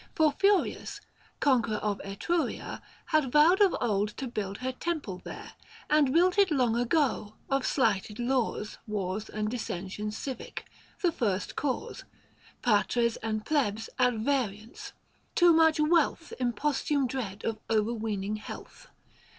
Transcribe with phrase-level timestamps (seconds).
[0.15, 0.99] For Furius,
[1.39, 2.81] conqueror of Etruria,
[3.13, 5.51] Had vowed of old to build her temple there,
[5.91, 10.65] And built it long ago: of slighted laws 690 Wars and dissensions civic,
[11.03, 12.05] the first cause—
[12.63, 14.93] Patres and Plebs at variance:
[15.35, 18.87] too much wealth Impostume dread of overweening health.